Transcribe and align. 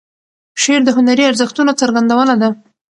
شعر 0.61 0.81
د 0.85 0.89
هنري 0.97 1.23
ارزښتونو 1.29 1.71
څرګندونه 1.81 2.33
ده. 2.41 2.49